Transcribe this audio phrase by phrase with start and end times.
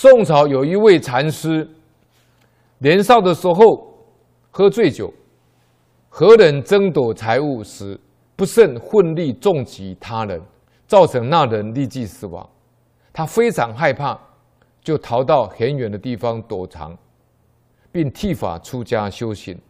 [0.00, 1.68] 宋朝有一位禅师，
[2.78, 3.84] 年少的时候
[4.48, 5.12] 喝醉酒，
[6.08, 7.98] 和人争夺财物时
[8.36, 10.40] 不慎混力重击他人，
[10.86, 12.48] 造成那人立即死亡。
[13.12, 14.16] 他非常害怕，
[14.84, 16.96] 就逃到很远的地方躲藏，
[17.90, 19.60] 并剃发出家修行。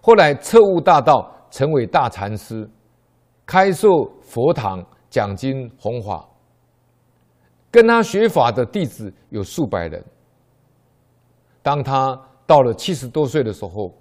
[0.00, 2.68] 后来彻悟大道，成为大禅师，
[3.46, 3.86] 开设
[4.20, 6.28] 佛堂，讲经弘法。
[7.70, 10.04] 跟他学法的弟子有数百人。
[11.62, 13.92] 当他到了七十多岁的时候，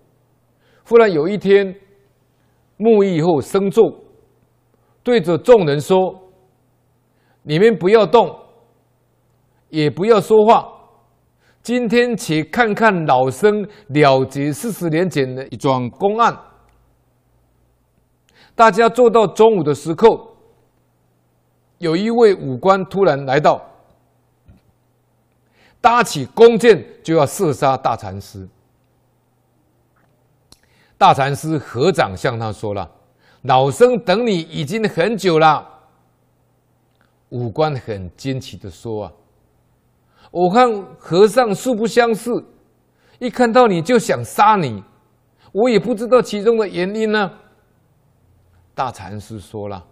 [0.85, 1.75] 忽然有一天，
[2.77, 3.81] 沐浴后生咒，
[5.03, 5.97] 对着众人说
[7.43, 8.33] ：“你们不要动，
[9.69, 10.73] 也不要说话。
[11.61, 16.37] 今天且看看老僧了结四十年前的一桩公案。”
[18.55, 20.07] 大家坐到中午的时刻。
[21.77, 23.61] 有一位武官突然来到，
[25.79, 28.47] 搭起弓箭就要射杀大禅师。
[30.97, 32.89] 大禅师合掌向他说了
[33.43, 35.65] ：“老僧等你已经很久了。”
[37.29, 39.13] 武官很惊奇的说：“啊，
[40.31, 42.31] 我看和尚素不相识，
[43.19, 44.83] 一看到你就想杀你，
[45.51, 47.31] 我也不知道其中的原因呢。”
[48.73, 49.85] 大禅师说了。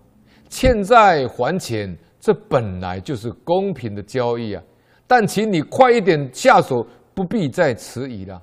[0.47, 4.63] 欠债还钱，这本来就是公平的交易啊！
[5.05, 8.41] 但请你快一点下手，不必再迟疑了。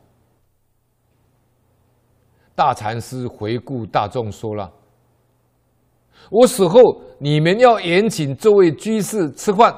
[2.54, 4.70] 大禅师回顾大众说了
[6.30, 6.78] ：“我死后，
[7.18, 9.74] 你们要严请这位居士吃饭，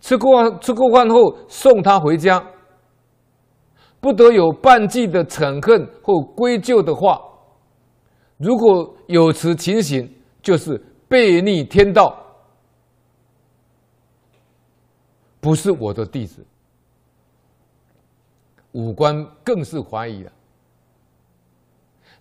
[0.00, 2.44] 吃过吃过饭后送他回家，
[4.00, 7.20] 不得有半句的嗔恨或归咎的话。
[8.36, 10.08] 如果有此情形，”
[10.50, 12.20] 就是悖逆天道，
[15.38, 16.44] 不是我的弟子。
[18.72, 20.32] 五官更是怀疑了，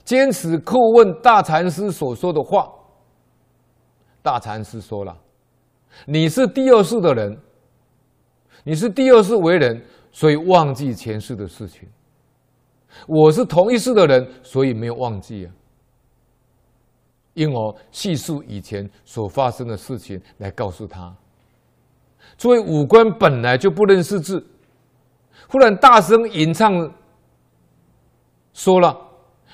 [0.04, 2.72] 坚持叩问大禅师所说的话。
[4.22, 5.18] 大禅师说了
[6.06, 7.36] ：“你是第二世的人，
[8.64, 11.90] 你是第二世为人，所以忘记前世的事情。
[13.08, 15.54] 我是同一世的人，所以没有忘记啊。”
[17.40, 21.16] 因而叙述以前所发生的事情来告诉他。
[22.38, 24.46] 作为武官本来就不认识字，
[25.48, 26.94] 忽然大声吟唱，
[28.54, 28.96] 说了：“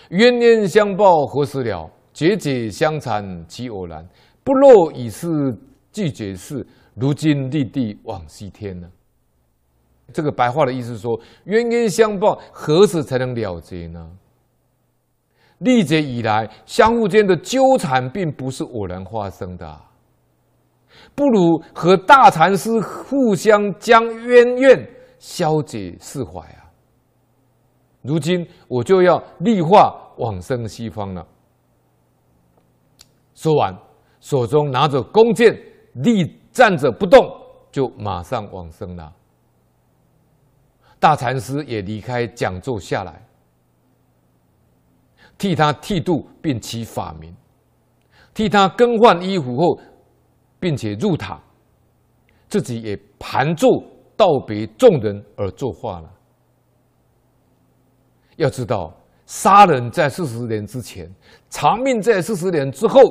[0.10, 1.88] 冤冤相报何时了？
[2.12, 4.08] 结结相缠其偶然。
[4.44, 5.56] 不若已是
[5.92, 8.90] 既绝世，如今立地往西天呢？”
[10.12, 14.12] 这个白话的意思说：冤冤相报何时才能了结呢？
[15.60, 19.82] 历劫以来，相互间的纠缠并不是偶然发生的，
[21.16, 26.68] 不如和大禅师互相将冤怨消解释怀啊！
[28.02, 31.26] 如今我就要立化往生西方了。
[33.34, 33.76] 说完，
[34.20, 35.58] 手中拿着弓箭，
[35.94, 37.26] 立站着不动，
[37.72, 39.12] 就马上往生了。
[41.00, 43.26] 大禅师也离开讲座下来。
[45.38, 47.32] 替他剃度，并起法名；
[48.34, 49.80] 替他更换衣服后，
[50.60, 51.40] 并且入塔，
[52.48, 53.84] 自己也盘坐
[54.16, 56.10] 道别众人而作画了。
[58.38, 58.94] 要知道，
[59.26, 61.14] 杀人在四十年之前，
[61.50, 63.02] 偿命在四十年之后，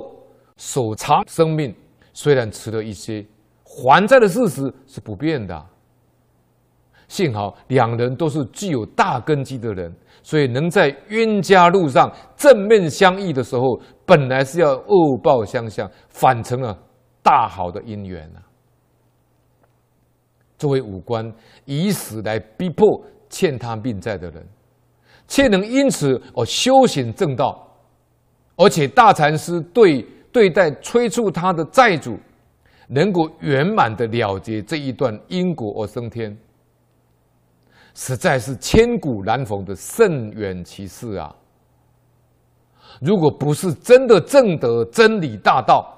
[0.56, 1.74] 所偿生命
[2.12, 3.26] 虽然迟了一些，
[3.62, 5.66] 还债的事实是不变的。
[7.08, 16.76] 幸好两人都是具有大根基的人，所以能在冤家路上正面相遇的时候，本来是要恶报相向，反成了
[17.22, 18.42] 大好的姻缘啊！
[20.56, 21.32] 作为武官，
[21.64, 22.86] 以死来逼迫
[23.28, 24.46] 欠他命债的人，
[25.26, 27.68] 却能因此而修行正道，
[28.56, 32.18] 而且大禅师对对待催促他的债主，
[32.88, 36.36] 能够圆满的了结这一段因果而升天。
[37.94, 41.34] 实在是千古难逢的甚远奇事啊！
[43.00, 45.92] 如果不是真的证得真理大道，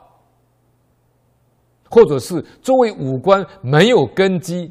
[1.90, 4.70] 或者是作为武官没有根基，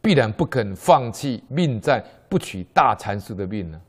[0.00, 3.80] 必然不肯放弃命在，不取大禅师的命呢。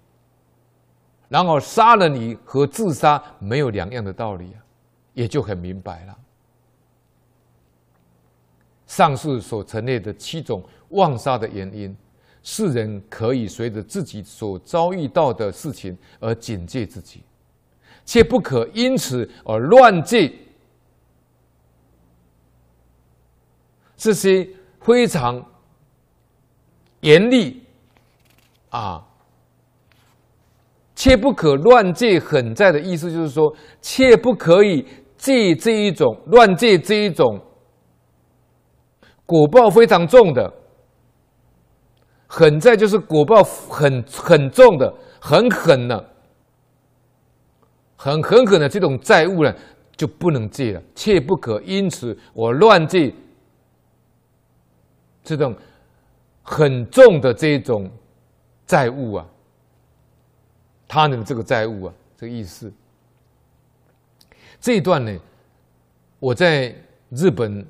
[1.30, 4.62] 然后杀了你和自杀没有两样的道理啊，
[5.14, 6.16] 也就很明白了。
[8.86, 11.96] 上述所陈列的七种妄杀的原因。
[12.44, 17.24] 世人可以随着自己所遭遇到的事情而警戒自己，
[18.06, 20.32] 却不可因此而乱戒。
[23.96, 24.46] 这些
[24.82, 25.42] 非常
[27.00, 27.64] 严厉
[28.70, 29.02] 啊，
[30.94, 34.86] 切不可乱借狠债的意思，就是说，切不可以
[35.16, 37.40] 借这一种乱借这一种
[39.26, 40.54] 果报非常重的
[42.36, 44.92] 狠在，就是果报很很重的、
[45.22, 46.10] 很狠的、
[47.96, 49.54] 很很狠的这种债务呢，
[49.96, 53.14] 就不能借了，切不可因此我乱借
[55.24, 55.56] 这种
[56.42, 57.88] 很重的这种
[58.66, 59.28] 债务啊，
[60.88, 62.74] 他人的这个债务啊，这个意思。
[64.60, 65.16] 这一段呢，
[66.20, 66.76] 我在
[67.12, 67.64] 日本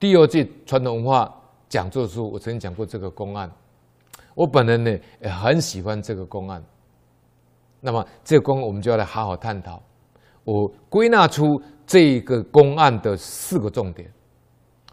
[0.00, 1.30] 第二届传统文化
[1.68, 3.50] 讲座的时候，我曾经讲过这个公案。
[4.34, 4.90] 我本人呢
[5.20, 6.62] 也很喜欢这个公案。
[7.80, 9.82] 那么这个公案我们就要来好好探讨。
[10.44, 11.44] 我归纳出
[11.86, 14.12] 这个公案的四个重点，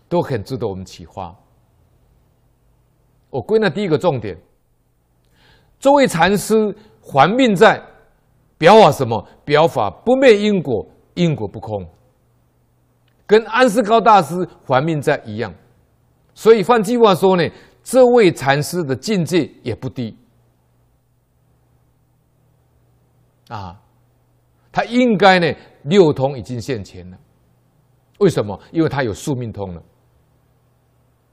[0.08, 1.36] 都很值得我们启发。
[3.30, 4.38] 我归纳第一个重点：
[5.80, 7.82] 这位禅师还命债，
[8.58, 9.28] 表法什么？
[9.44, 10.86] 表法不灭因果，
[11.16, 11.86] 因果不空，
[13.26, 15.54] 跟安世高大师还命债一样。
[16.33, 17.48] 所以换句话说呢，
[17.83, 20.18] 这位禅师的境界也不低
[23.50, 23.80] 啊。
[24.72, 27.18] 他应该呢，六通已经现前了。
[28.19, 28.57] 为什么？
[28.72, 29.83] 因为他有宿命通了。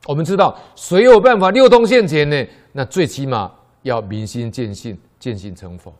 [0.06, 2.44] 我们知道，谁有办法六通现前呢？
[2.72, 5.94] 那最起码要明心见性，见性成佛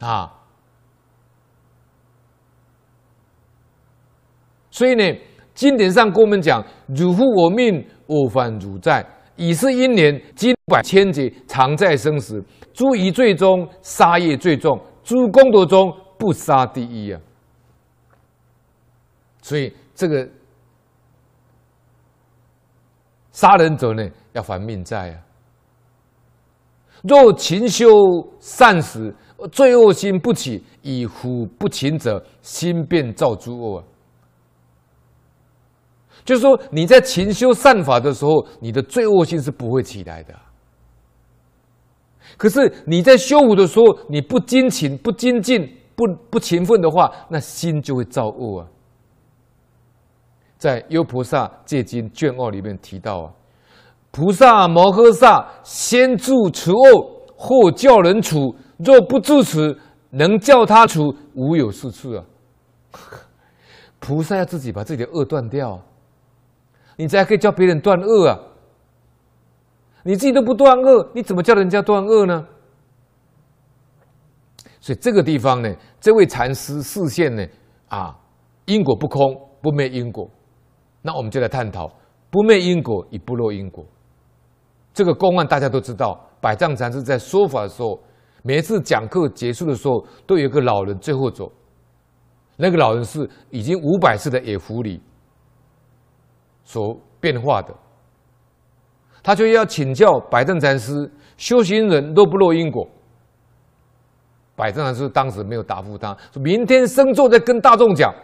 [0.00, 0.36] 啊。
[4.70, 5.04] 所以呢，
[5.60, 9.04] 经典上跟我们讲：“汝负我命，我还汝债。”
[9.36, 12.42] 已是因缘，经百千劫，常在生死。
[12.72, 14.74] 诸疑罪中，杀业最重；
[15.04, 17.20] 诸功德中，不杀第一啊。
[19.42, 20.26] 所以这个
[23.30, 25.20] 杀人者呢，要还命债啊。
[27.02, 27.86] 若勤修
[28.38, 29.14] 善时，
[29.52, 33.84] 罪恶心不起，以辅不勤者，心便造诸恶啊。
[36.30, 40.32] 就是说，你在勤修善法的时候，你的罪恶心是不会起来的。
[42.36, 48.66] 可是你在修武的时候，你不精勤、不精进、不不勤奋的话，那心就会造恶啊。
[50.56, 53.32] 在《优菩萨戒经》卷二里面提到啊，
[54.12, 58.54] 菩萨摩诃萨先住除恶，后教人处。
[58.76, 59.76] 若不住此，
[60.10, 62.24] 能教他处，无有是处啊。
[63.98, 65.82] 菩萨要自己把自己的恶断掉。
[66.96, 68.38] 你才可以教别人断恶啊！
[70.02, 72.46] 你自己都不断恶，你怎么教人家断恶呢？
[74.80, 75.70] 所以这个地方呢，
[76.00, 77.46] 这位禅师示现呢，
[77.88, 78.18] 啊，
[78.64, 80.28] 因果不空，不灭因果。
[81.02, 81.90] 那我们就来探讨
[82.30, 83.84] 不灭因果与不落因果。
[84.92, 88.00] 这个公案大家都知道，百丈禅师在说法的时候，
[88.42, 91.52] 每一次讲课结束的时候，都有一个老人最后走。
[92.56, 95.00] 那个老人是已经五百次的野狐狸。
[96.70, 97.74] 所变化的，
[99.24, 102.88] 他就要请教百丈禅师：修行人落不落因果？
[104.54, 108.14] 百丈禅师当时没有答复他，说明天生座再跟大众讲。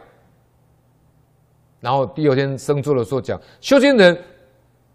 [1.81, 4.17] 然后第二天生座的时候讲：修行人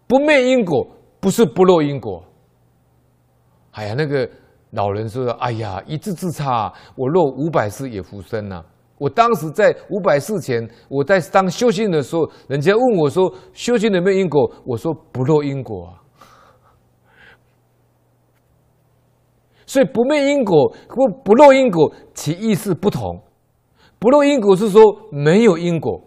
[0.06, 0.86] 不灭因果，
[1.20, 2.24] 不是不落因果。
[3.72, 4.26] 哎呀，那个
[4.70, 8.64] 老人说：哎呀，一字之差，我落五百世也浮生呐。
[8.98, 15.98] 我当时在五百世前，我在当修行的时候，人家问我说：“修行有没有因果？”我说：“不落因果啊。”
[19.66, 23.22] 所以不灭因果或不落因果，其意思不同。
[23.98, 26.02] 不落因果是说没有因果，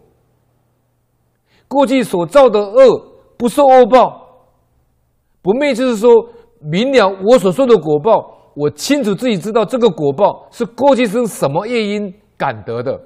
[1.66, 4.38] 过去所造的恶不受恶报；
[5.42, 6.28] 不灭就是说
[6.60, 12.14] 明了我所说的果报，我清楚自己知道这个果报是过去生什么业因。
[12.36, 12.98] 感得的，《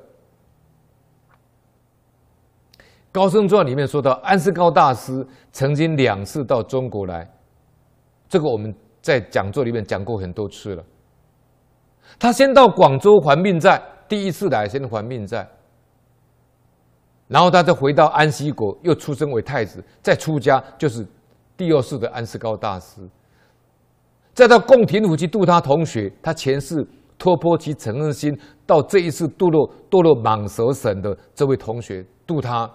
[3.13, 7.31] 高僧传》里面说到，安世高大师曾经两次到中国来，
[8.29, 10.85] 这个我们在讲座里面讲过很多次了。
[12.19, 15.49] 他先到广州还命债，第一次来先还命债，
[17.29, 21.07] 然后他再回到安息国，又出生为太子，再出家就是
[21.57, 23.01] 第二世的安世高大师，
[24.35, 26.85] 再到贡廷府去度他同学，他前世。
[27.21, 28.37] 托钵其诚恳心，
[28.67, 32.69] 到这一次堕落堕落蟒蛇省的这位同学度他，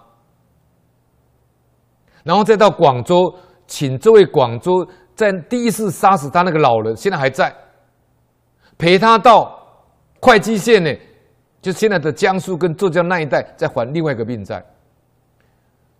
[2.22, 3.34] 然后再到广州，
[3.66, 4.86] 请这位广州
[5.16, 7.52] 在第一次杀死他那个老人，现在还在，
[8.78, 9.58] 陪他到
[10.22, 10.94] 会稽县呢，
[11.60, 14.64] 就现在的江苏跟浙江那一带在还另外一个命债。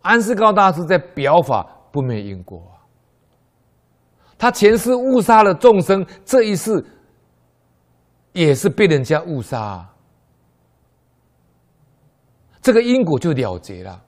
[0.02, 2.78] 安世高大师在表法不灭因果啊，
[4.38, 6.84] 他前世误杀了众生，这一世
[8.36, 9.94] 也是被人家误杀啊，
[12.60, 14.02] 这个因果就了结了。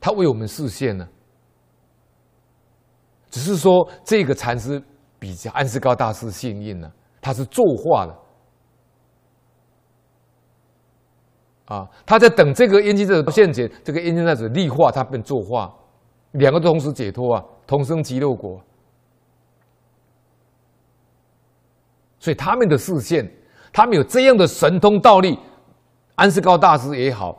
[0.00, 1.08] 他为我们示现了，
[3.30, 4.80] 只是说这个禅师
[5.18, 8.16] 比较安世高大师幸运了，他是作化的。
[11.74, 15.74] 啊，他在等这个冤亲债主现前，这个冤亲债主立化，他便作化，
[16.32, 18.62] 两个同时解脱啊，同生极乐国。
[22.24, 23.30] 所以他们的视线，
[23.70, 25.38] 他们有这样的神通道力，
[26.14, 27.38] 安世高大师也好，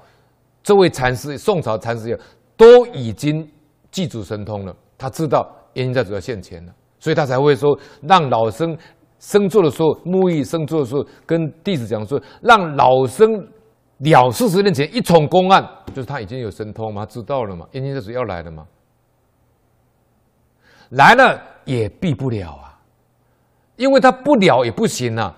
[0.62, 2.20] 这位禅师宋朝禅师也，
[2.56, 3.50] 都已经
[3.92, 4.76] 具足神通了。
[4.96, 8.78] 他知道冤亲债主要现前了，所以他才会说，让老僧
[9.18, 13.44] 生坐的时候，沐浴生坐的时候，跟弟子讲说，让老僧。
[13.98, 18.68] 了四十年前一重公案，就是他已经有神通嘛，他知道了嘛，冤亲债主要来了嘛，
[20.90, 22.65] 来了也避不了啊，
[23.76, 25.36] 因为他不了也不行啊，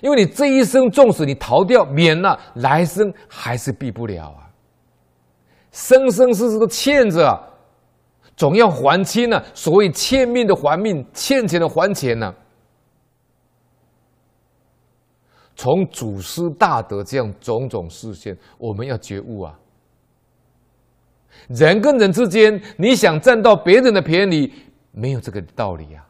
[0.00, 4.50] 因为你这一生纵使你逃掉免了，来生还是避不了啊，
[5.72, 7.40] 生生世世都欠着啊，
[8.36, 12.34] 总要还清啊，所谓欠命的还命，欠钱的还钱呢、啊。
[15.56, 19.56] 从祖师大德这样种种事现，我们要觉悟啊！
[21.48, 24.52] 人跟人之间，你想占到别人的便宜，
[24.90, 26.04] 没有这个道理啊！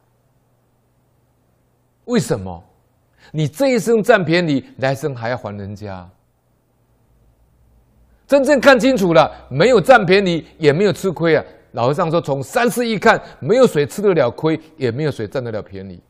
[2.05, 2.63] 为什么？
[3.33, 6.09] 你这一生占便宜，来生还要还人家？
[8.27, 11.45] 真正看清楚了，没有占便宜，也没有吃亏啊！
[11.73, 16.01] 老和尚说，从三世一看，没有谁吃得了亏，也没有谁占得了便宜。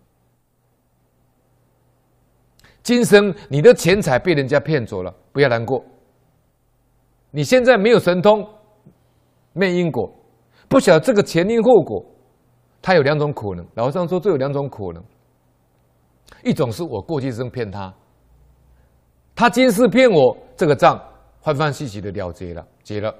[2.83, 5.83] 今生你的钱财被人家骗走了，不要难过。
[7.31, 8.47] 你现在没有神通，
[9.53, 10.13] 没因果，
[10.69, 12.05] 不晓得这个前因后果，
[12.83, 13.67] 它有两种可能。
[13.75, 15.03] 老和尚说，这有两种可能：
[16.43, 17.93] 一种是我过去生骗他，
[19.35, 21.01] 他今世骗我，这个账
[21.41, 23.11] 欢欢喜喜的了结了，结了；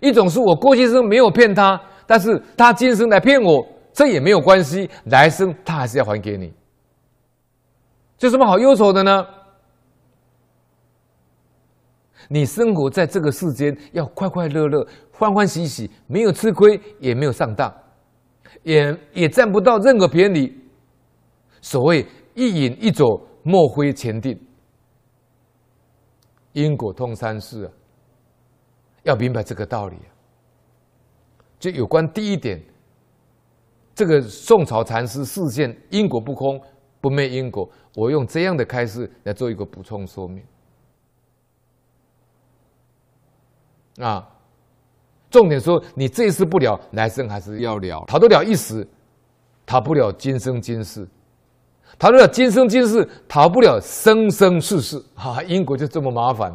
[0.00, 6.52] 一种是我过去生没有骗他，但是他今生来骗我，这也没有关系，来生他还是要还给你。
[8.20, 9.26] 有什么好忧愁的呢？
[12.28, 17.74] 你生活在这个世间，要快快乐乐、欢欢喜喜，没有吃亏，也没有上当，
[18.62, 20.59] 也也占不到任何便宜。
[21.60, 23.04] 所谓一饮一走，
[23.42, 24.38] 莫非前定。
[26.52, 27.72] 因果通三世啊，
[29.04, 30.10] 要明白这个道理啊。
[31.58, 32.60] 就有关第一点，
[33.94, 36.60] 这个宋朝禅师示现因果不空。
[37.02, 40.44] 不灭因果，我用这样的开示来做一个补充说明。
[44.04, 44.28] 啊，
[45.30, 48.86] 重点说，你这一世不了，来生还是要了，逃得了一时，
[49.64, 51.08] 逃不了今生今世，
[52.00, 54.98] 逃得了今生今世，逃不了生生世世。
[55.14, 56.50] 哈，因果就这么麻烦，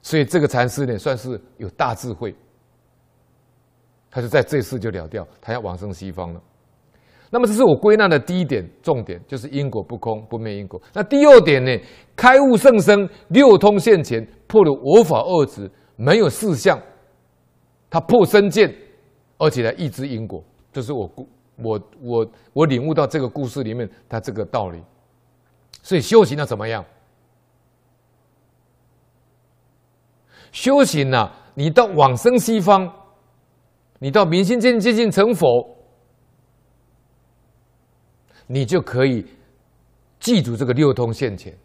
[0.00, 2.34] 所以这个禅师呢，算是有大智慧，
[4.10, 6.40] 他就在这一世就了掉，他要往生西方了。
[7.28, 10.80] 那么这是我归纳的第一点重点，就是因果不空，不灭因果。
[10.94, 11.70] 那第二点呢？
[12.16, 16.80] 开悟甚深，六通现前，破了我法二执，没有四相，
[17.90, 18.74] 他破身见，
[19.36, 20.42] 而且来抑制因果。
[20.72, 21.06] 这是我
[21.62, 24.82] 我我我领悟到这个故事里面他这个道理。
[25.82, 26.84] 所以修行要怎么样？
[30.52, 32.92] 修行啊，你到往生西方，
[33.98, 35.76] 你到明心见、见性成佛。
[38.46, 39.24] 你就可以
[40.18, 41.56] 记住这个六通现前。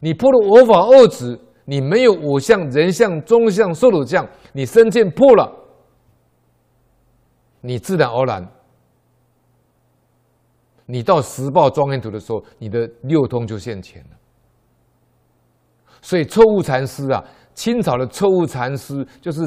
[0.00, 5.50] 你破了我法二执，你没有我相、人相、众相、寿者相，你身见破了，
[7.60, 8.48] 你自然而然，
[10.86, 14.16] 你到十报庄严土的时候，你的六通就现前了。
[16.02, 17.22] 所以彻悟禅师啊，
[17.54, 19.40] 清朝的彻悟禅师就是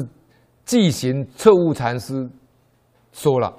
[0.64, 2.28] 寂行彻悟禅师
[3.12, 3.52] 说了。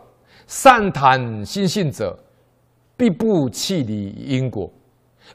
[0.47, 2.17] 善谈心性者，
[2.95, 4.71] 必不弃离因果；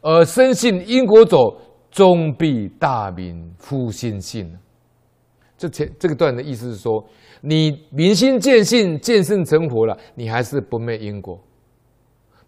[0.00, 1.36] 而深信因果者，
[1.90, 4.56] 终必大明夫心性。
[5.58, 7.04] 这前这个段的意思是说，
[7.40, 11.38] 你明心见性，见性成佛了，你还是不灭因果，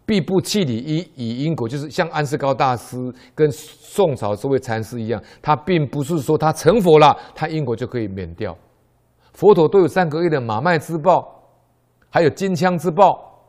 [0.05, 1.69] 必不弃理以以因果。
[1.69, 2.97] 就是像安世高大师
[3.35, 8.57] 跟宋朝这位禅师一样，他并不是说他成佛了，他因果就可以免掉。
[9.33, 11.39] 佛陀都有三个月的马麦之报。
[12.15, 13.41] 还有金枪之报，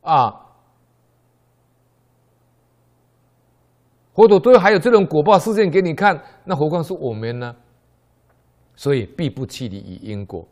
[0.00, 0.32] 啊，
[4.14, 7.54] 佛陀都还有这种果报事件给你看，那何况是我们呢？
[8.76, 10.46] 所以必不弃离于因果。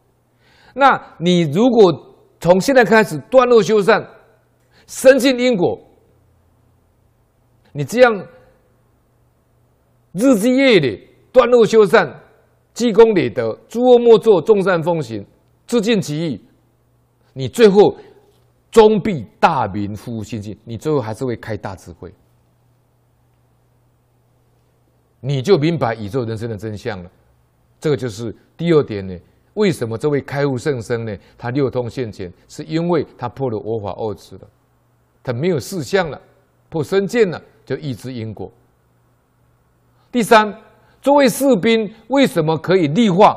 [0.75, 4.07] 那你如果从现在开始断恶修善，
[4.87, 5.79] 深信因果，
[7.73, 8.27] 你这样
[10.13, 12.21] 日积月累断恶修善，
[12.75, 15.25] 积功累德，诸恶莫作，众善奉行，
[15.67, 16.45] 自尽其意，
[17.33, 17.97] 你最后
[18.71, 22.13] 终必大明夫心性，你最后还是会开大智慧，
[25.21, 27.11] 你就明白宇宙人生的真相了。
[27.83, 29.19] 这个就是第二点呢。
[29.55, 31.15] 为什么这位开悟圣僧呢？
[31.37, 34.49] 他六通现前，是因为他破了我法二执了，
[35.23, 36.19] 他没有事相了，
[36.71, 38.51] 破身见了，就依知因果。
[40.13, 40.57] 第三，
[41.03, 43.37] 作为士兵，为什么可以立化，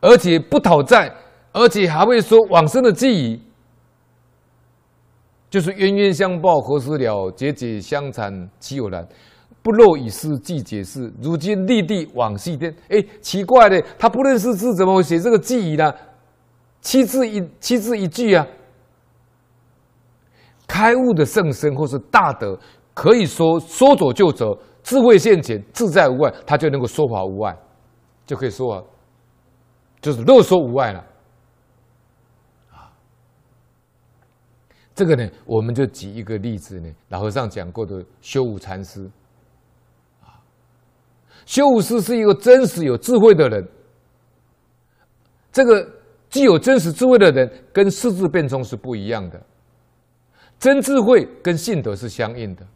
[0.00, 1.10] 而且不讨债，
[1.52, 3.40] 而且还会说往生的记忆？
[5.48, 7.30] 就是冤冤相报何时了？
[7.30, 9.06] 结结相缠岂有然？
[9.64, 12.70] 不漏以斯记解释，如今立地往西天。
[12.90, 15.90] 哎，奇怪的，他不认识字，怎么会写这个偈语呢？
[16.82, 18.46] 七字一七字一句啊。
[20.66, 22.58] 开悟的圣僧或是大德，
[22.92, 27.56] 可以说说走就走，智慧现前，自在无碍，他就能够说法无碍，
[28.26, 28.84] 就可以说啊，
[30.02, 31.00] 就是乐说无碍了。
[32.70, 32.92] 啊，
[34.94, 39.10] 这个呢，我们就举一个例子呢，老和尚讲过的修武禅师。
[41.46, 43.66] 修武师是一个真实有智慧的人。
[45.52, 45.88] 这个
[46.30, 49.40] 具有真实智慧的人，跟识字辩聪是不一样的。
[50.58, 52.66] 真智慧跟信德是相应的，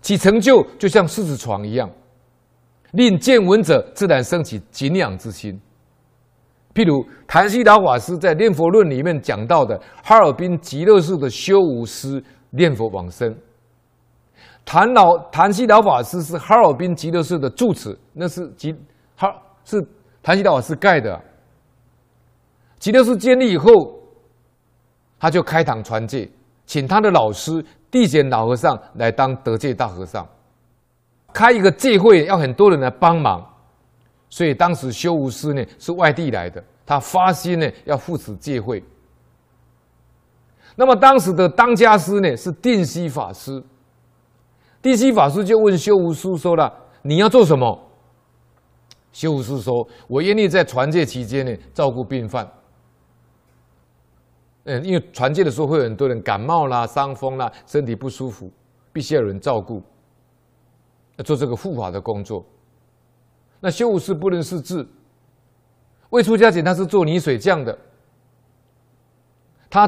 [0.00, 1.88] 其成就就像狮子床一样，
[2.92, 5.58] 令见闻者自然生起敬仰之心。
[6.74, 13.34] 譬如谭西达法师在《念佛论》里面讲到的哈尔滨极乐寺的修武师念佛往生。
[14.68, 18.70] 谭老谭西老法师是哈尔滨极乐寺的住持，那是极
[19.16, 19.82] 哈是
[20.22, 21.18] 谭西老法师盖的。
[22.78, 23.72] 极乐寺建立以后，
[25.18, 26.30] 他就开堂传戒，
[26.66, 30.28] 请他的老师地显老和尚来当得戒大和尚，
[31.32, 33.42] 开一个戒会要很多人来帮忙，
[34.28, 38.84] 所以当时修无师呢是外地来的，他发心呢要扶持戒会。
[40.76, 43.64] 那么当时的当家师呢是定西法师。
[44.88, 46.72] 定西法师就问修武师说了
[47.02, 47.78] ：“你要做什么？”
[49.12, 52.50] 修武师说：“我愿意在传戒期间呢，照顾病患。
[54.64, 58.50] 嗯，因为传戒的时候会有很多人感冒啦、伤风啦，身体不舒服，
[58.90, 59.82] 必须要有人照顾，
[61.22, 62.42] 做这个护法的工作。
[63.60, 64.88] 那修武师不能识字，
[66.10, 67.76] 未出家前他是做泥水匠的，
[69.68, 69.86] 他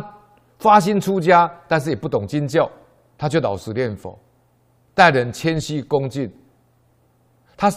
[0.58, 2.70] 发心出家，但是也不懂经教，
[3.16, 4.18] 他就老实念佛。”
[4.94, 6.30] 待人谦虚恭敬，
[7.56, 7.72] 他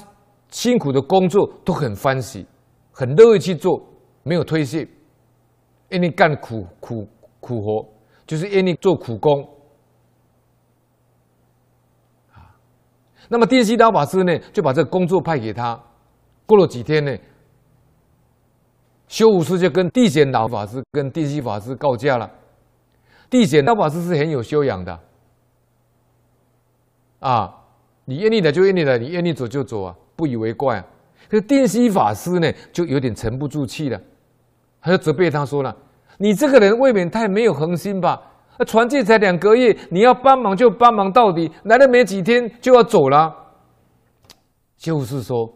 [0.49, 2.45] 辛苦的工作都很欢喜，
[2.91, 3.81] 很乐意去做，
[4.23, 4.87] 没有推卸，
[5.89, 7.07] 愿意干苦苦
[7.39, 7.87] 苦活，
[8.25, 9.41] 就是愿意做苦工。
[12.33, 12.55] 啊，
[13.29, 15.81] 那么定西老法师呢，就把这个工作派给他。
[16.45, 17.17] 过了几天呢，
[19.07, 22.29] 修武师就跟地显老法师、跟定西法师告假了。
[23.29, 24.99] 地显老法师是很有修养的。
[27.23, 27.49] 啊，
[28.03, 30.85] 你愿意来就愿意来，你愿意走就走啊，不以为怪啊。
[31.29, 33.99] 可是定西法师呢，就有点沉不住气了，
[34.81, 35.73] 他就责备他说了
[36.19, 38.21] ：“你这个人未免太没有恒心吧？
[38.59, 43.33] 那传戒才两个月，你要帮忙就帮忙到底，来了没几天就要走了。”
[44.77, 45.49] 就是说，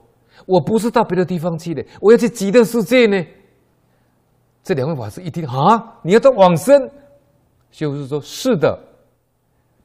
[0.45, 3.21] 我不是到别的地方去的，我要去极乐世界呢。
[4.63, 6.89] 这两位法师一听啊，你要到往生？
[7.69, 8.86] 就是说，是的。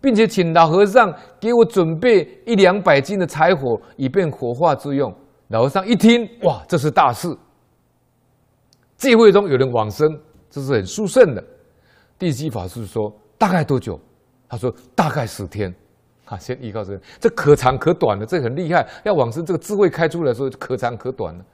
[0.02, 5.14] 并且请老和尚给我准备一两百斤的柴火，以便火化之用。
[5.48, 7.34] 老和尚一听，哇，这是大事！
[8.96, 10.08] 戒会中有人往生，
[10.50, 11.44] 这是很殊胜的。
[12.18, 13.98] 地西法师说：“大概多久？”
[14.48, 15.72] 他说：“大概十天。”
[16.26, 18.86] 啊，先依靠这个，这可长可短的，这很厉害。
[19.04, 21.44] 要往生，这个智慧开出来的时候，可长可短的。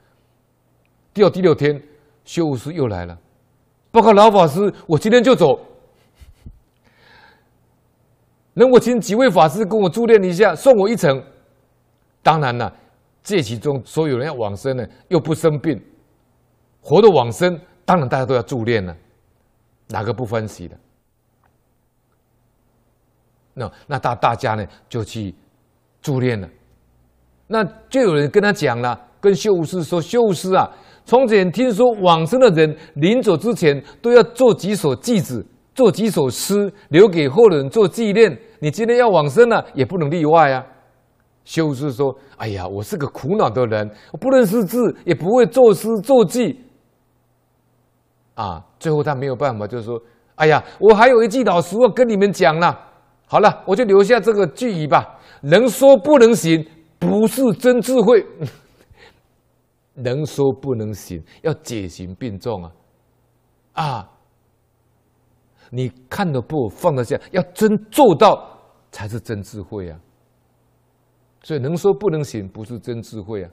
[1.13, 1.81] 第二第六天，
[2.23, 3.17] 修武师又来了，
[3.91, 5.59] 报告老法师，我今天就走。
[8.59, 11.23] 能我请几位法师跟我助念一下，送我一程。
[12.21, 12.71] 当然了，
[13.23, 15.81] 这其中所有人要往生呢，又不生病，
[16.81, 18.93] 活的往生，当然大家都要助念了，
[19.87, 20.75] 哪个不欢喜的？
[23.53, 25.33] 那那大大家呢就去
[26.01, 26.49] 助念了。
[27.47, 30.69] 那就有人跟他讲了，跟修武师说：“修武师啊，
[31.05, 35.45] 从前听说往生的人临走之前都要做几首偈子。”
[35.79, 38.37] 做几首诗，留给后人做纪念。
[38.59, 40.61] 你今天要往生了，也不能例外啊。
[41.45, 46.59] 修斯说：“哎呀，我是个苦恼的人，我不认识字，也不会作诗作记。”
[48.35, 49.97] 啊，最后他没有办法，就是说
[50.35, 52.77] ：“哎呀，我还有一句老实话跟你们讲了。
[53.25, 55.17] 好了，我就留下这个句语吧。
[55.43, 56.67] 能说不能行，
[56.99, 58.25] 不是真智慧。
[59.95, 62.71] 能说不能行，要解行并重啊！
[63.71, 64.09] 啊，
[65.69, 68.59] 你看得不，放得下，要真做到，
[68.91, 69.99] 才是真智慧啊！”
[71.43, 73.51] 所以能说不能行，不是真智慧啊！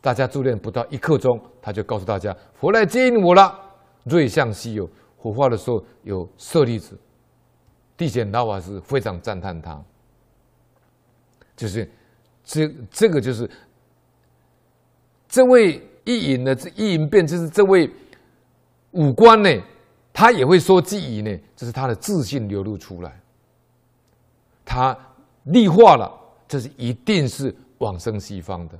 [0.00, 3.58] 大家助念不到一刻钟，他就告诉大家：“佛来接引我了。”
[4.04, 6.98] 瑞相稀有，火化的时候有舍利子，
[7.96, 9.80] 地显老法师非常赞叹他。
[11.54, 11.88] 就是
[12.42, 13.48] 这这个就是
[15.28, 17.88] 这位一隐的这一隐辩，就是这位
[18.90, 19.48] 五官呢，
[20.12, 23.20] 他也会说偈语呢，这是他的自信流露出来，
[24.64, 24.96] 他
[25.44, 26.18] 立化了。
[26.48, 28.78] 这是一定是往生西方的，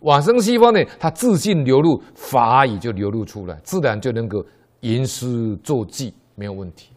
[0.00, 4.42] 往生西方呢，他自信流露，法语就流露出来，自然就能够
[4.80, 6.92] 吟诗作记，没有问题。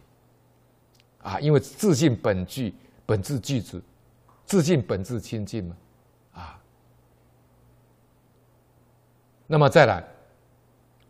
[1.20, 3.78] 啊，因为自信本具，本自具足，
[4.46, 5.76] 自信本自清净嘛，
[6.32, 6.58] 啊。
[9.46, 10.02] 那么再来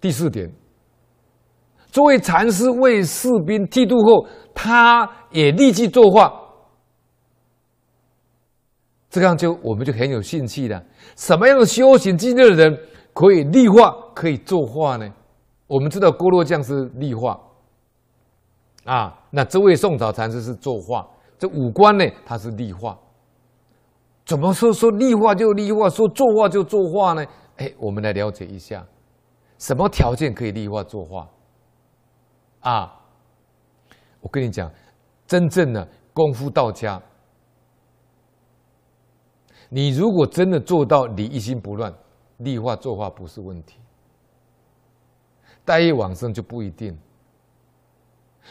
[0.01, 0.53] 第四点，
[1.95, 6.29] 作为禅师为士兵剃度后，他也立即作画。
[9.09, 10.83] 这样就我们就很有兴趣了。
[11.15, 12.77] 什么样的修行境界的人
[13.13, 15.09] 可以立画，可以作画呢？
[15.69, 17.41] 我们知道郭罗匠是立画
[18.85, 21.09] 啊，那这位宋朝禅师是作画。
[21.39, 22.99] 这五官呢，他是立画。
[24.27, 27.25] 怎么说说立画就立画，说作画就作画呢？
[27.59, 28.85] 哎，我们来了解一下，
[29.61, 31.25] 什么条件可以立画作画？
[32.65, 33.01] 啊，
[34.21, 34.71] 我跟你讲，
[35.27, 37.01] 真正的功夫到家。
[39.69, 41.93] 你如果真的做到你一心不乱，
[42.39, 43.79] 立画作画不是问题。
[45.65, 46.97] 待业往生就不一定。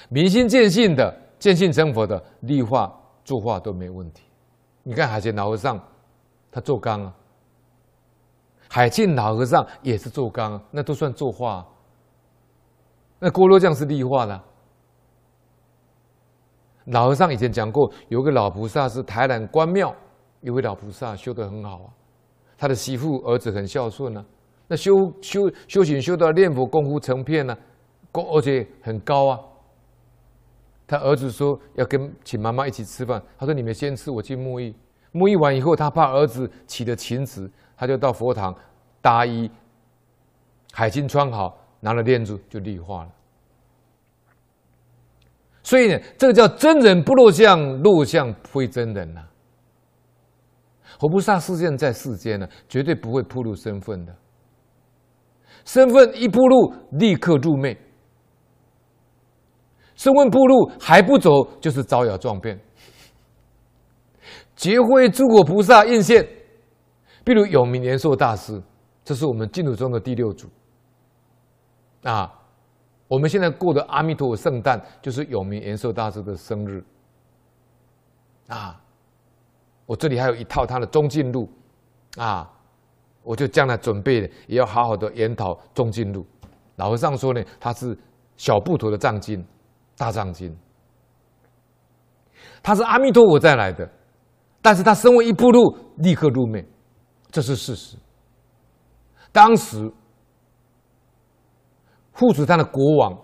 [0.09, 2.91] 明心见性的、见性成佛的，立画
[3.23, 4.23] 作画都没问题。
[4.83, 5.79] 你看海贤老和尚，
[6.51, 7.13] 他做缸啊；
[8.67, 11.65] 海庆老和尚也是做缸啊，那都算作画。
[13.23, 14.43] 那郭罗匠是立化的。
[16.87, 19.95] 老和尚以前讲过，有个老菩萨是台南关庙。
[20.41, 21.87] 一位老菩萨修得很好啊，
[22.57, 24.25] 他的媳妇儿子很孝顺呢、啊，
[24.67, 27.53] 那修修修行修到念佛功夫成片呢、
[28.11, 29.39] 啊，而且很高啊。
[30.85, 34.75] 他儿子说要跟请妈妈一起吃饭，他说你们先吃，我去沐浴。
[35.13, 38.53] 沐浴完以后，他怕儿子起了情执，他就到佛堂
[39.01, 39.49] 搭衣，
[40.73, 43.11] 海巾穿好，拿了念珠就立化了。
[45.61, 49.29] 所以呢，这个叫真人不露相，露相非真人呐、啊。
[50.99, 54.15] 佛菩萨示现在世间呢，绝对不会暴露身份的。
[55.65, 57.77] 身份一暴露，立刻入昧。
[59.95, 62.57] 身份暴露还不走，就是招摇撞骗。
[64.55, 66.25] 劫非诸果菩萨应现，
[67.23, 68.61] 比如永明延寿大师，
[69.03, 70.47] 这是我们净土中的第六祖。
[72.03, 72.31] 啊，
[73.07, 76.83] 我们现在过的阿弥陀佛圣诞，就是永明延寿大师的生日。
[78.47, 78.79] 啊。
[79.85, 81.47] 我这里还有一套他的中进录，
[82.15, 82.49] 啊，
[83.21, 86.25] 我就将来准备的也要好好的研讨中进录。
[86.77, 87.95] 老和尚说呢，他是
[88.37, 89.45] 小部头的藏经，
[89.97, 90.57] 大藏经。
[92.63, 93.87] 他是阿弥陀佛再来的，
[94.61, 96.65] 但是他身为一部录，立刻入灭，
[97.29, 97.97] 这是事实。
[99.33, 99.91] 当时
[102.13, 103.17] 护持他的国王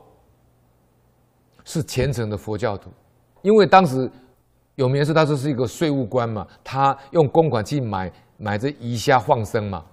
[1.63, 2.89] 是虔诚的佛教徒，
[3.41, 4.09] 因为当时。
[4.75, 9.83] 有名是他这是一个税务官嘛，他用公款去买买这鱼虾放生嘛。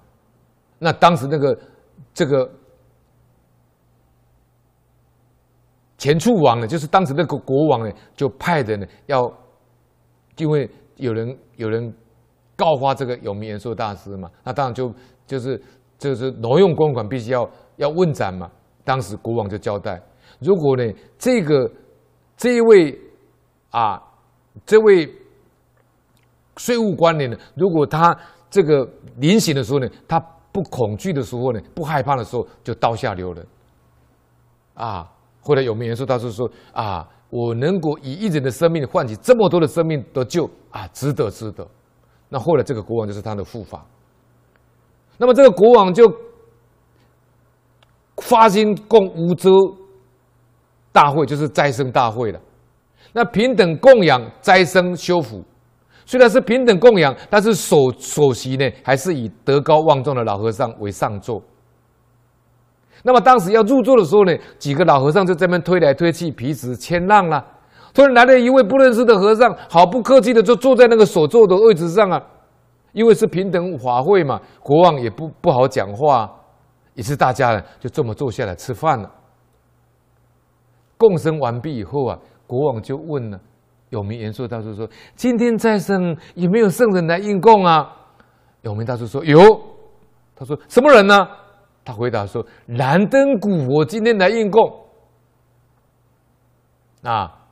[0.79, 1.59] 那当时那个
[2.15, 2.49] 这个
[5.99, 9.29] 钱处王呢，就是当时那个国王呢，就派人呢要，
[10.37, 11.93] 因为有人有人
[12.55, 14.95] 告发这个永明延寿大师嘛，那当然就
[15.27, 15.61] 就是
[15.99, 18.49] 就是挪用公款，必须要要问斩嘛。
[18.87, 20.01] 当时国王就交代，
[20.41, 20.83] 如果呢
[21.19, 21.71] 这个
[22.39, 22.99] 这一位
[23.69, 24.03] 啊。
[24.65, 25.07] 这位
[26.57, 28.19] 税务官呢，如果他
[28.49, 30.19] 这个临行的时候呢，他
[30.51, 33.47] 不恐惧的时候呢，不害怕的时候，就刀下留人。
[34.73, 41.69] 啊，后来有名人说，他是说啊，我能够以一人的生命换取这么多的生命得救啊，值得，值得。
[42.31, 43.85] 那后来这个国王就是他的护法。
[45.19, 46.11] 那么这个国王就
[48.27, 49.49] 发心供无遮
[50.91, 52.41] 大会就是斋生大会了。
[53.13, 55.45] 那平等供养斋生修福，
[56.05, 61.41] 虽然是平等供养，但是首首席呢，还是以德高望重的老和尚为上座。
[63.05, 67.45] 那么当时要入座的时候呢，几个老和尚就在那边推来推去，彼此谦让了。
[67.95, 72.21] 突然来了一位不认识的和尚，毫不客气的就坐在那个所坐的位置上啊。
[72.93, 76.29] 因为是平等法会嘛，国王也不不好讲话，
[76.97, 79.11] 于是大家呢就这么坐下来吃饭了。
[80.99, 83.41] 供生完毕以后啊，国王就问了
[83.91, 87.97] 永明延寿大师说：“今天在圣有没有圣人来应供啊？”
[88.63, 89.39] 永明大师说：“有。”
[90.35, 91.27] 他说：“什么人呢？”
[91.85, 94.85] 他回答说：“燃灯古佛今天来应供。”
[97.05, 97.47] 啊，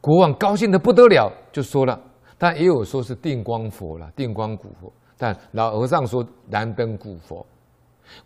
[0.00, 2.00] 国王高兴的不得了，就说了。
[2.36, 4.92] 但也有说是定光佛了，定光古佛。
[5.16, 7.46] 但老和尚说燃灯古佛，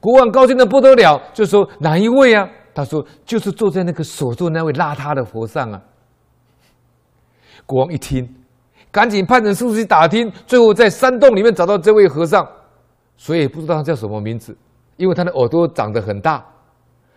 [0.00, 2.48] 国王高兴的不得了，就说哪一位啊？
[2.74, 5.80] 他说就是坐在那个所坐那位邋遢的和尚啊。
[7.64, 8.28] 国王一听，
[8.90, 12.46] 赶紧派人出去打听，最后在山洞里面找到这位和尚，
[13.16, 14.56] 所以不知道他叫什么名字，
[14.96, 16.44] 因为他的耳朵长得很大，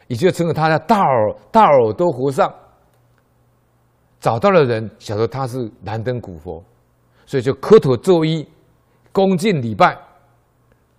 [0.07, 2.51] 也就称为他的大耳大耳朵和尚。
[4.19, 6.63] 找到了人，晓得他是燃灯古佛。
[7.25, 8.47] 所以就磕头作揖，
[9.11, 9.95] 恭敬礼拜，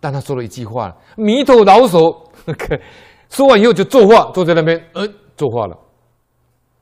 [0.01, 2.01] 但他说了一句话：“弥陀老手。
[3.29, 5.79] ”说完以后就作画，坐在那边，嗯，作画了。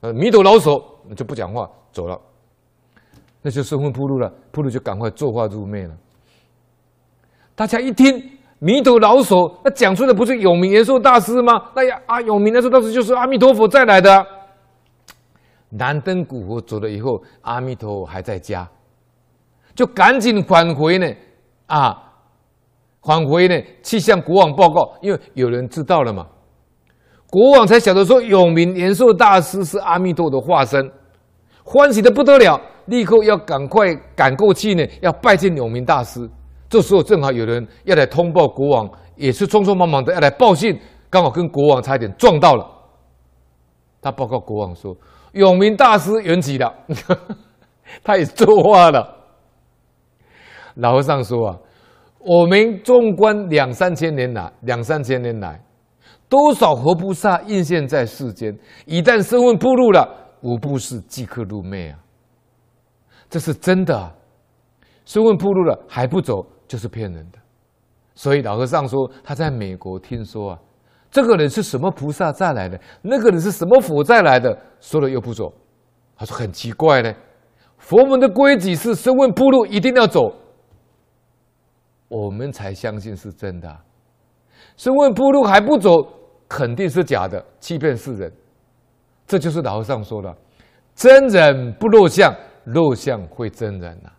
[0.01, 0.83] 呃，弥陀老手
[1.17, 2.19] 就不讲话，走了。
[3.43, 5.95] 那就身份铺路了，铺路就赶快作画入灭了。
[7.55, 11.71] 大家一听弥陀老手，那讲出的不是永明延寿大师吗？
[11.75, 14.27] 那呀啊，永明延寿大师就是阿弥陀佛再来的。
[15.71, 18.67] 南灯古佛走了以后，阿弥陀佛还在家。
[19.75, 21.07] 就赶紧返回呢，
[21.67, 22.08] 啊，
[23.03, 26.27] 返回呢，去向国王报告，因为有人知道了嘛，
[27.31, 30.91] 国王才晓得说永明延寿大师是阿弥陀的化身，
[31.65, 36.29] 欢喜的不得了，立刻要赶快赶过去呢，要拜见永明大师。
[36.69, 42.67] 这时候正好有人要来通报国王，也是匆匆忙忙的要来报信，刚好跟国王差一点撞到了。
[44.03, 44.95] 他报告国王说，
[45.33, 46.73] 永明大师圆寂了，
[48.05, 49.17] 他也作画了。
[50.75, 51.59] 老和尚说啊，
[52.19, 55.61] 我们纵观两三千年来，两三千年来，
[56.29, 60.09] 多少活菩萨应现在世间，一旦身份暴露了，
[60.43, 61.99] 无不是即刻入灭啊！
[63.31, 64.13] 这是真的啊，
[65.05, 67.39] 身份暴露了还不走，就是骗人的。
[68.15, 70.59] 所以老和尚说，他在美国听说啊，
[71.11, 75.55] 这个人是什么菩萨再来的，那个人是什么佛再来的，说了又不走，
[76.17, 77.15] 他说很奇怪呢，
[77.79, 80.35] 佛门的规矩是身份暴露一定要走。
[82.09, 83.81] 我们才相信是真的，
[84.77, 85.91] 是问铺路还不走，
[86.49, 88.33] 肯定是假的，欺骗世人。
[89.27, 90.35] 这就是老和尚说的
[90.97, 94.11] ：“真人不露相，露相会真人呐。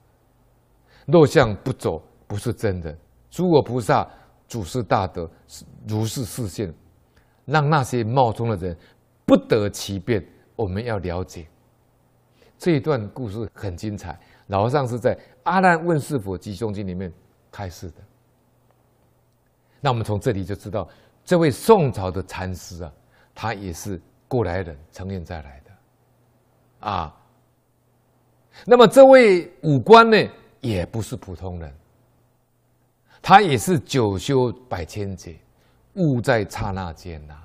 [1.07, 2.95] 露相不走，不是真人。
[3.31, 4.07] 诸佛菩萨
[4.47, 5.27] 祖师大德
[5.87, 6.71] 如是示现，
[7.45, 8.77] 让那些冒充的人
[9.25, 10.23] 不得其变。
[10.55, 11.47] 我们要了解
[12.57, 14.19] 这一段故事很精彩。
[14.47, 17.11] 老和尚是在《阿难问事佛吉凶经》里面。
[17.51, 17.95] 开始的，
[19.81, 20.87] 那我们从这里就知道，
[21.25, 22.93] 这位宋朝的禅师啊，
[23.33, 27.15] 他也是过来人，成愿再来的，啊。
[28.65, 30.17] 那么这位武官呢，
[30.59, 31.73] 也不是普通人，
[33.21, 35.37] 他也是九修百千劫，
[35.93, 37.35] 悟在刹那间呐。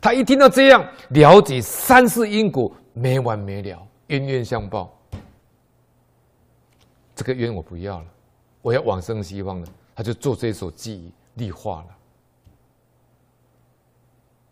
[0.00, 4.92] 他一听到这样，了解三世因果没完没了，冤冤相报，
[7.14, 8.06] 这个冤我不要了。
[8.62, 11.98] 我要往生西方了，他就做这首偈立化了。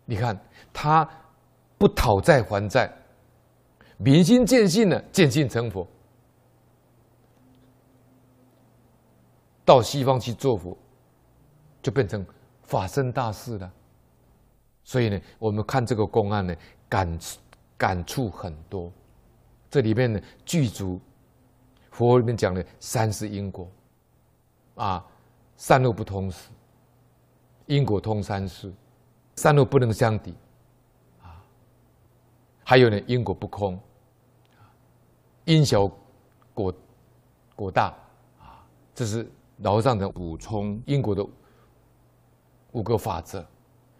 [0.05, 0.37] 你看
[0.73, 1.09] 他
[1.77, 2.91] 不讨债还债，
[3.97, 5.87] 明心见性了，见性成佛，
[9.63, 10.77] 到西方去做佛，
[11.81, 12.25] 就变成
[12.63, 13.71] 法身大事了。
[14.83, 16.53] 所以呢，我们看这个公案呢，
[16.89, 17.19] 感
[17.77, 18.91] 感触很多。
[19.69, 20.99] 这里面呢，具足
[21.91, 23.65] 佛里面讲的三世因果。
[24.81, 25.05] 啊，
[25.57, 26.49] 善恶不通时，
[27.67, 28.73] 因果通三世，
[29.35, 30.33] 善恶不能相抵，
[31.21, 31.37] 啊，
[32.63, 33.79] 还有呢，因果不空，
[35.45, 35.87] 因小
[36.55, 36.73] 果
[37.55, 37.95] 果大，
[38.39, 38.65] 啊，
[38.95, 41.23] 这是老和尚的补充因果的
[42.71, 43.45] 五个法则。